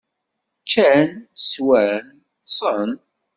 Ččan, 0.61 1.09
swan, 1.49 2.01
ṭṭsen. 2.41 2.89